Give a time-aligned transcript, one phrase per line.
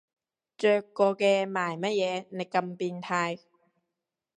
[0.57, 3.37] 着過嘅買乜嘢你咁變態